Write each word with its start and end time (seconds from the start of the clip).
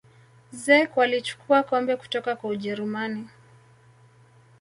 czech 0.61 0.89
walichukua 0.97 1.59
kombe 1.69 1.93
kutoka 2.01 2.35
kwa 2.35 2.49
ujerumani 2.49 3.29